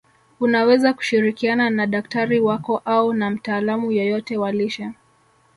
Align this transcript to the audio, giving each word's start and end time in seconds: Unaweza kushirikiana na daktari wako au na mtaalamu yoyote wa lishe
Unaweza 0.39 0.93
kushirikiana 0.93 1.69
na 1.69 1.87
daktari 1.87 2.39
wako 2.39 2.81
au 2.85 3.13
na 3.13 3.29
mtaalamu 3.29 3.91
yoyote 3.91 4.37
wa 4.37 4.51
lishe 4.51 4.89